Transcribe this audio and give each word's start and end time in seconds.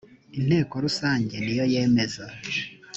inteko 0.37 0.73
rusange 0.85 1.35
niyo 1.45 1.65
yemeza 1.73 2.23